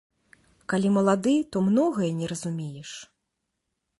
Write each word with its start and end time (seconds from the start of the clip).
Калі 0.71 0.89
малады, 0.97 1.33
то 1.55 1.63
многае 1.67 2.11
не 2.21 2.31
разумееш. 2.33 2.91